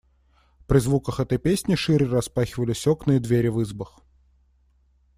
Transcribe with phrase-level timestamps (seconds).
[0.65, 3.99] При звуках этой песни шире распахивались окна и двери в избах.